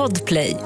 Podplay. 0.00 0.56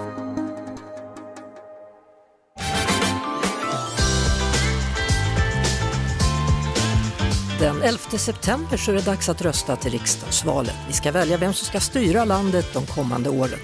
Den 7.61 7.83
11 7.83 7.99
september 7.99 8.77
så 8.77 8.91
är 8.91 8.95
det 8.95 9.05
dags 9.05 9.29
att 9.29 9.43
rösta 9.43 9.77
till 9.77 9.91
riksdagsvalet. 9.91 10.75
Vi 10.87 10.93
ska 10.93 11.13
välja 11.13 11.37
vem 11.37 11.53
som 11.53 11.67
ska 11.67 11.81
styra 11.81 12.25
landet 12.25 12.67
de 12.73 12.87
kommande 12.87 13.31
åren. 13.31 13.59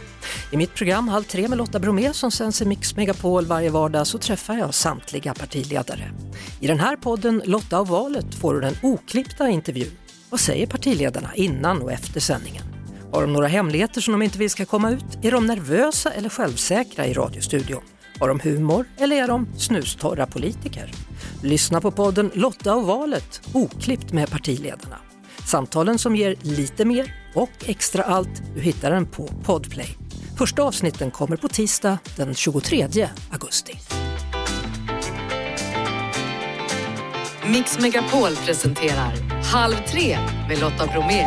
I 0.53 0.57
mitt 0.57 0.75
program 0.75 1.09
Halv 1.09 1.25
tre 1.25 1.49
med 1.49 1.59
Lotta 1.59 1.79
Bromé 1.79 2.13
som 2.13 2.31
sänds 2.31 2.63
i 2.63 2.65
Mix 2.65 2.97
Megapol 2.97 3.47
varje 3.47 3.71
vardag 3.71 4.07
så 4.07 4.19
träffar 4.19 4.55
jag 4.55 4.75
samtliga 4.75 5.35
partiledare. 5.35 6.13
I 6.61 6.67
den 6.67 6.81
här 6.81 6.97
podden 6.97 7.43
Lotta 7.45 7.81
och 7.81 7.89
valet 7.89 8.35
får 8.35 8.55
du 8.55 8.61
den 8.61 8.75
oklippta 8.83 9.49
intervjun. 9.49 9.97
Vad 10.31 10.41
säger 10.41 10.67
partiledarna 10.67 11.31
innan 11.35 11.83
och 11.83 11.93
efter 11.93 12.21
sändningen? 12.21 12.70
Har 13.13 13.21
de 13.21 13.33
några 13.33 13.47
hemligheter 13.47 14.01
som 14.01 14.13
de 14.13 14.23
inte 14.23 14.39
vill 14.39 14.51
ska 14.51 14.65
komma 14.65 14.91
ut? 14.91 15.05
Är 15.23 15.31
de 15.31 15.47
nervösa 15.47 16.11
eller 16.13 16.29
självsäkra 16.29 17.07
i 17.07 17.13
radiostudion? 17.13 17.83
Har 18.21 18.29
de 18.29 18.41
humor 18.41 18.85
eller 18.99 19.17
är 19.17 19.29
de 19.29 19.47
snustorra 19.59 20.27
politiker? 20.27 20.91
Lyssna 21.43 21.81
på 21.81 21.91
podden 21.91 22.31
Lotta 22.35 22.75
och 22.75 22.87
valet, 22.87 23.41
oklippt 23.53 24.13
med 24.13 24.31
partiledarna. 24.31 24.97
Samtalen 25.47 25.99
som 25.99 26.17
ger 26.17 26.37
lite 26.43 26.85
mer 26.85 27.15
och 27.35 27.51
extra 27.67 28.03
allt, 28.03 28.43
du 28.55 28.61
hittar 28.61 28.91
den 28.91 29.07
på 29.07 29.27
Podplay. 29.27 29.97
Första 30.39 30.63
avsnitten 30.63 31.11
kommer 31.11 31.37
på 31.37 31.49
tisdag 31.49 31.99
den 32.17 32.35
23 32.35 32.89
augusti. 33.31 33.73
Mix 37.47 37.79
Megapol 37.79 38.37
presenterar 38.47 39.13
Halv 39.53 39.75
tre 39.89 40.19
med 40.49 40.61
Lotta 40.61 40.87
Bromé. 40.87 41.27